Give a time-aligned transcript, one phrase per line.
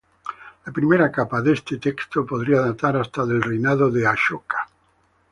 [0.67, 4.67] La primera capa de este texto podría datar hasta el reinado de Ashoka.